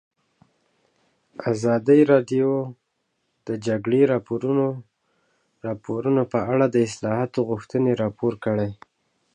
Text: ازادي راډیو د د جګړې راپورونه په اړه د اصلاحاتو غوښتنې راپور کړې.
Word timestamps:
ازادي 1.51 1.99
راډیو 2.11 2.49
د 2.67 2.71
د 3.47 3.49
جګړې 3.67 4.01
راپورونه 5.65 6.21
په 6.33 6.39
اړه 6.51 6.65
د 6.69 6.75
اصلاحاتو 6.87 7.39
غوښتنې 7.49 7.91
راپور 8.03 8.33
کړې. 8.45 8.69